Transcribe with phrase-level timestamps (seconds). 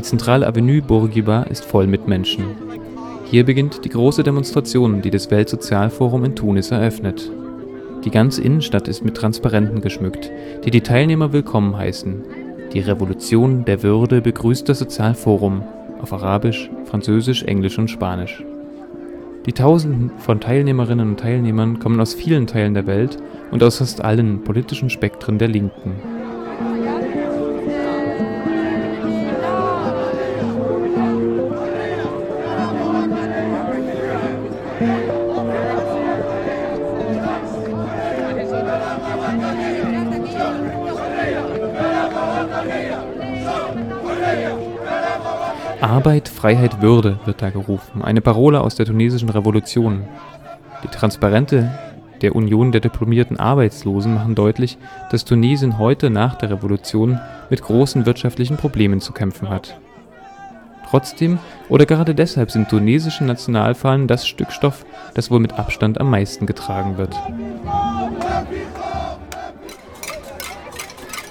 [0.00, 2.46] Die zentrale Avenue Bourguiba ist voll mit Menschen.
[3.26, 7.30] Hier beginnt die große Demonstration, die das Weltsozialforum in Tunis eröffnet.
[8.02, 10.32] Die ganze Innenstadt ist mit Transparenten geschmückt,
[10.64, 12.24] die die Teilnehmer willkommen heißen.
[12.72, 15.64] Die Revolution der Würde begrüßt das Sozialforum
[16.00, 18.42] auf Arabisch, Französisch, Englisch und Spanisch.
[19.44, 23.18] Die Tausenden von Teilnehmerinnen und Teilnehmern kommen aus vielen Teilen der Welt
[23.50, 26.19] und aus fast allen politischen Spektren der Linken.
[45.82, 50.04] Arbeit, Freiheit, Würde wird da gerufen, eine Parole aus der tunesischen Revolution.
[50.84, 51.70] Die Transparente
[52.20, 54.76] der Union der diplomierten Arbeitslosen machen deutlich,
[55.10, 59.78] dass Tunesien heute nach der Revolution mit großen wirtschaftlichen Problemen zu kämpfen hat.
[60.90, 64.84] Trotzdem oder gerade deshalb sind tunesische Nationalfahnen das Stück Stoff,
[65.14, 67.16] das wohl mit Abstand am meisten getragen wird.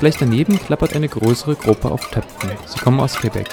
[0.00, 2.50] Gleich daneben klappert eine größere Gruppe auf Töpfen.
[2.66, 3.48] Sie kommen aus Quebec.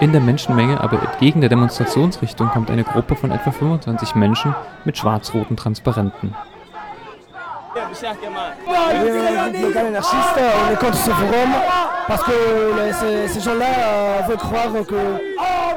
[0.00, 4.54] In der Menschenmenge, aber entgegen der Demonstrationsrichtung, kommt eine Gruppe von etwa 25 Menschen
[4.84, 6.34] mit schwarz-roten Transparenten.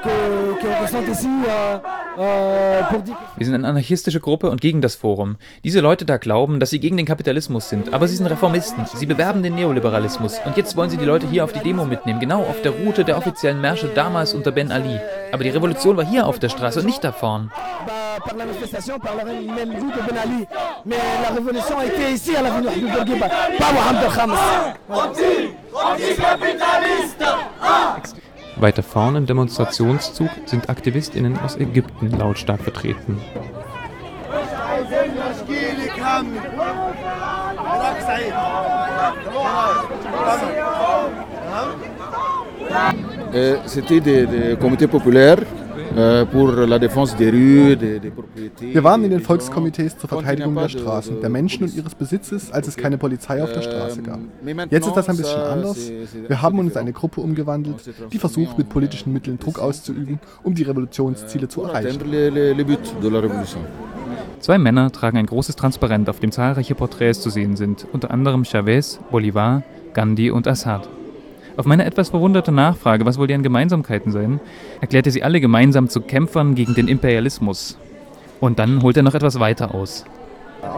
[0.01, 3.15] Que euh, que, que, que, que euh, pour dire.
[3.37, 5.37] Wir sind eine anarchistische Gruppe und gegen das Forum.
[5.63, 8.85] Diese Leute da glauben, dass sie gegen den Kapitalismus sind, aber sie sind Reformisten.
[8.93, 12.19] Sie bewerben den Neoliberalismus und jetzt wollen sie die Leute hier auf die Demo mitnehmen,
[12.19, 14.99] genau auf der Route der offiziellen Märsche damals unter Ben Ali.
[15.31, 17.51] Aber die Revolution war hier auf der Straße und nicht da vorn.
[27.59, 27.89] Bah,
[28.59, 33.21] Weiter vorn im Demonstrationszug sind AktivistInnen aus Ägypten lautstark vertreten.
[43.33, 45.37] Euh, C'était des, des comités populaires
[48.11, 48.73] propriétés.
[48.73, 52.67] Wir waren in den Volkskomitees zur Verteidigung der Straßen, der Menschen und ihres Besitzes, als
[52.67, 54.19] es keine Polizei auf der Straße gab.
[54.69, 55.91] Jetzt ist das ein bisschen anders.
[56.27, 57.77] Wir haben uns in eine Gruppe umgewandelt,
[58.11, 61.99] die versucht, mit politischen Mitteln Druck auszuüben, um die Revolutionsziele zu pour erreichen.
[64.39, 68.45] Zwei Männer tragen ein großes Transparent, auf dem zahlreiche Porträts zu sehen sind, unter anderem
[68.45, 69.63] Chavez, Bolivar,
[69.93, 70.87] Gandhi und Assad.
[71.59, 74.39] Auf meine etwas verwunderte Nachfrage, was wohl deren Gemeinsamkeiten seien,
[74.79, 77.77] erklärte sie alle gemeinsam zu Kämpfern gegen den Imperialismus.
[78.39, 80.05] Und dann holt er noch etwas weiter aus.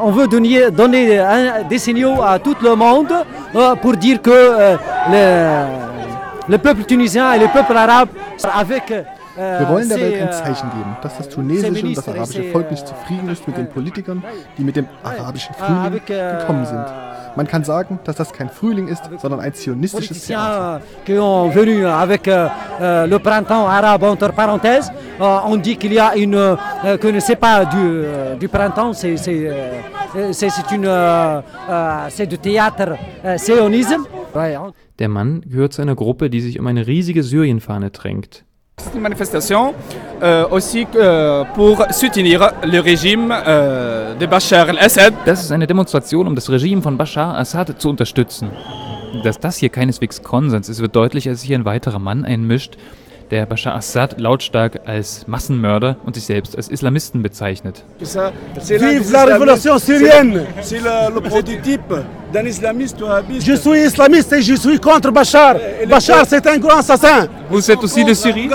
[0.04, 3.12] On veut donner, donner un- des signaux à tout le monde
[3.54, 4.78] euh, pour dire que euh,
[5.12, 8.10] le, le peuple tunisien et le peuple arabe,
[8.58, 9.04] avec euh,
[9.60, 12.72] Wir wollen der Welt ein euh, Zeichen geben, dass das tunesische und das arabische Volk
[12.72, 14.24] nicht zufrieden ist mit den Politikern,
[14.58, 16.86] die mit dem arabischen Frühling avec, euh, gekommen sind.
[17.36, 20.82] Man kann sagen, dass das kein Frühling ist, sondern ein zionistisches Theater.
[20.82, 22.48] politiciens qui ont venu avec euh,
[22.82, 24.92] euh, le printemps arabe entre parenthèses.
[25.20, 28.48] Euh, on dit qu'il y a une euh, que ne c'est pas du, euh, du
[28.50, 30.90] printemps, c'est c'est euh, c'est c'est une
[32.10, 34.06] c'est du théâtre euh, sionisme.
[35.00, 38.44] Der Mann gehört zu einer Gruppe, die sich um eine riesige Syrienfahne drängt.
[38.82, 39.74] C'est manifestation
[40.22, 45.14] euh, aussi euh, pour soutenir le régime euh, de Bachar el-Assad.
[45.26, 48.50] Das ist eine Demonstration, um das Regime von Bashar Assad zu unterstützen.
[49.24, 52.76] Dass das hier keineswegs Konsens ist, wird deutlich, als sich hier ein weiterer Mann einmischt,
[53.32, 57.84] der Bashar Assad lautstark als Massenmörder und sich selbst als Islamisten bezeichnet.
[58.00, 61.94] Vive la révolution syrienne C'est le, le prototype
[62.34, 63.46] d'un islamiste wahhabiste.
[63.48, 65.56] Je suis islamiste et je suis contre Bachar.
[65.90, 67.28] Bachar, c'est un grand assassin.
[67.50, 68.50] Vous êtes aussi de Syrie?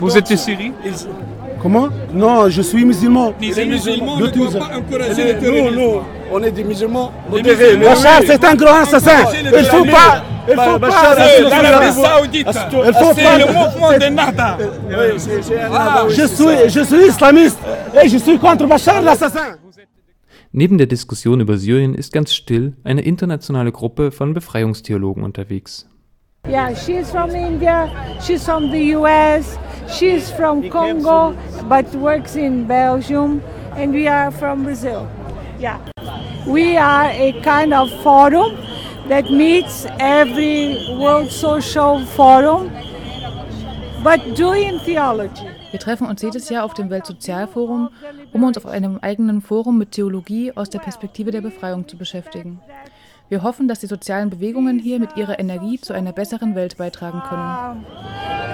[0.00, 0.72] Vous êtes de Syrie?
[1.62, 1.88] Comment?
[2.14, 3.34] Non, je suis musulman.
[3.40, 5.74] Les musulmans ne doivent pas encourager Les- le terrorisme?
[5.74, 6.00] Nous, nous,
[6.32, 7.76] on est des musulmans modérés.
[7.76, 9.24] Bachar, c'est un grand assassin.
[9.58, 10.22] Il faut pas...
[10.48, 10.88] Il faut pas...
[10.88, 13.38] L'Arabie Saoudite Il faut C'est pas...
[13.38, 14.58] le mouvement de Nahda
[15.18, 17.58] c'est un- Je suis, je suis islamiste
[18.02, 19.56] et je suis contre Bachar l'assassin.
[20.52, 25.86] Neben der Diskussion über Syrien ist ganz still eine internationale Gruppe von Befreiungstheologen unterwegs.
[26.48, 27.88] Yeah, she's from India,
[28.20, 29.58] she's from the US,
[29.88, 31.34] she's from Congo,
[31.68, 33.40] but works in Belgium,
[33.76, 35.06] and we are from Brazil.
[35.60, 35.78] Yeah.
[36.46, 38.56] We are a kind of forum
[39.10, 42.70] that meets every World Social Forum,
[44.04, 45.46] but doing theology.
[45.72, 47.90] Wir treffen uns jedes Jahr auf dem Weltsozialforum,
[48.32, 52.60] um uns auf einem eigenen Forum mit Theologie aus der Perspektive der Befreiung zu beschäftigen.
[53.28, 57.20] Wir hoffen, dass die sozialen Bewegungen hier mit ihrer Energie zu einer besseren Welt beitragen
[57.28, 57.84] können.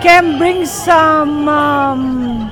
[0.02, 2.50] Can bring some, um,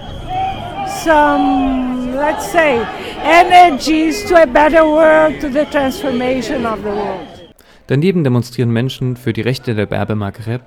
[1.02, 2.80] some, let's say,
[3.22, 7.33] energies to a better world, to the transformation of the world.
[7.86, 10.62] Daneben demonstrieren Menschen für die Rechte der Berber Maghreb,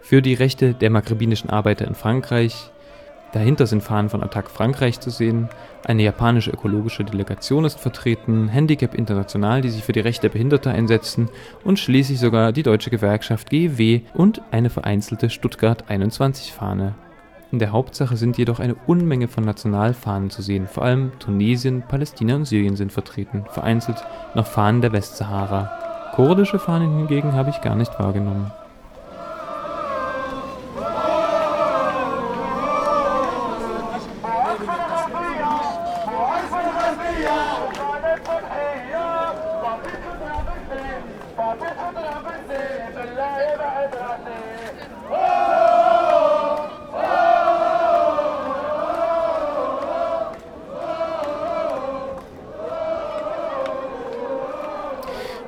[0.00, 2.70] für die Rechte der maghrebinischen Arbeiter in Frankreich.
[3.32, 5.48] Dahinter sind Fahnen von Attac Frankreich zu sehen,
[5.84, 10.72] eine japanische ökologische Delegation ist vertreten, Handicap International, die sich für die Rechte der Behinderten
[10.72, 11.28] einsetzen
[11.64, 16.94] und schließlich sogar die deutsche Gewerkschaft GEW und eine vereinzelte Stuttgart 21 Fahne.
[17.52, 22.36] In der Hauptsache sind jedoch eine Unmenge von Nationalfahnen zu sehen, vor allem Tunesien, Palästina
[22.36, 24.02] und Syrien sind vertreten, vereinzelt
[24.34, 25.91] noch Fahnen der Westsahara.
[26.12, 28.52] Kurdische Fahnen hingegen habe ich gar nicht wahrgenommen.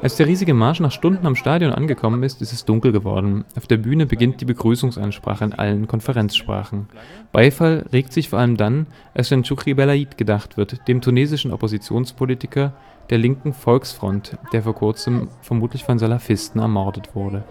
[0.04, 3.46] Als der riesige Marsch nach Stunden am Stadion angekommen ist, ist es dunkel geworden.
[3.56, 6.90] Auf der Bühne beginnt die Begrüßungsansprache in allen Konferenzsprachen.
[7.32, 12.74] Beifall regt sich vor allem dann, als an Choukri Belaid gedacht wird, dem tunesischen Oppositionspolitiker
[13.08, 17.42] der linken Volksfront, der vor kurzem vermutlich von Salafisten ermordet wurde.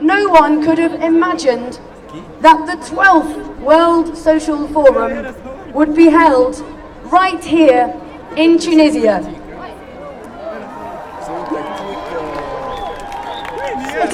[0.00, 1.80] No one could have imagined
[2.40, 5.34] that the 12th World Social Forum
[5.74, 6.62] would be held
[7.10, 7.92] right here
[8.36, 9.20] in Tunisia.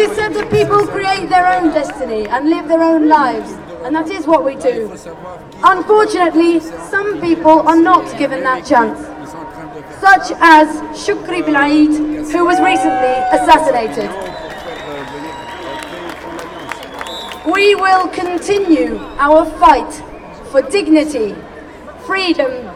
[0.02, 3.52] Is said that people create their own destiny and live their own lives,
[3.84, 4.90] and that is what we do.
[5.62, 6.58] Unfortunately,
[6.90, 8.98] some people are not given that chance,
[10.00, 10.66] such as
[10.98, 11.92] Shukri bin Aid,
[12.32, 14.10] who was recently assassinated.
[17.46, 19.92] We will continue our fight
[20.50, 21.36] for dignity,
[22.06, 22.70] freedom,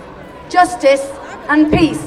[0.49, 1.05] justice,
[1.49, 2.03] and peace.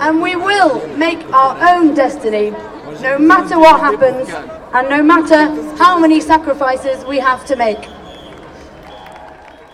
[0.00, 2.54] And we will make our own destiny
[3.02, 4.28] no matter what happens
[4.74, 7.99] and no matter how many sacrifices we have to make.